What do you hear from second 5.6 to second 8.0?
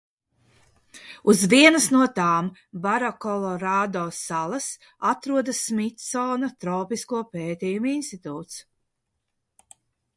Smitsona tropisko pētījumu